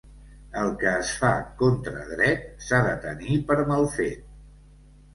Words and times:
El 0.61 0.71
que 0.83 0.89
es 1.01 1.11
fa 1.25 1.29
contra 1.61 2.07
dret 2.15 2.51
s'ha 2.71 2.83
de 2.91 2.99
tenir 3.07 3.41
per 3.53 3.63
mal 3.75 3.91
fet. 4.01 4.29